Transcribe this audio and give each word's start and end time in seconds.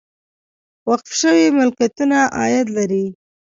وقف 0.89 1.09
شوي 1.19 1.45
ملکیتونه 1.59 2.17
عاید 2.37 2.67
لري 2.77 3.05